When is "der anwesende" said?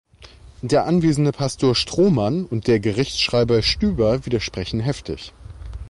0.63-1.31